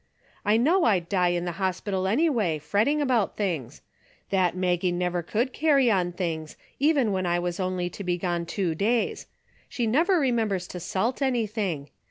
I 0.43 0.57
know 0.57 0.85
I'd 0.85 1.09
die 1.09 1.27
in 1.27 1.45
the 1.45 1.51
hospital 1.61 2.07
anyway, 2.07 2.57
fretting 2.57 3.01
about 3.01 3.37
things. 3.37 3.83
That 4.31 4.55
Maggie 4.57 4.91
never 4.91 5.21
could 5.21 5.53
carry 5.53 5.91
on 5.91 6.11
things, 6.11 6.57
even 6.79 7.15
if 7.15 7.25
I 7.27 7.37
was 7.37 7.59
only 7.59 7.87
to 7.91 8.03
be 8.03 8.17
gone 8.17 8.47
two 8.47 8.73
days. 8.73 9.27
She 9.69 9.85
never 9.85 10.19
remembers 10.19 10.65
to 10.69 10.79
salt 10.79 11.21
anything. 11.21 11.91